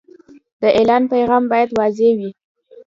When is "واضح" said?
1.77-2.09